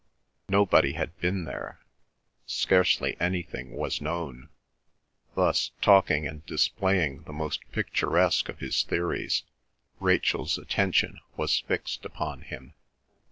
[0.49, 1.79] Nobody had been there;
[2.47, 4.49] scarcely anything was known.
[5.35, 9.43] Thus talking and displaying the most picturesque of his theories,
[9.99, 12.73] Rachel's attention was fixed upon him.